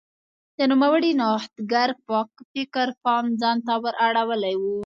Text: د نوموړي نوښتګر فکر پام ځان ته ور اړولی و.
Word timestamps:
د 0.57 0.59
نوموړي 0.71 1.11
نوښتګر 1.19 1.89
فکر 2.51 2.87
پام 3.03 3.25
ځان 3.41 3.57
ته 3.65 3.73
ور 3.83 3.95
اړولی 4.07 4.55
و. 4.57 4.63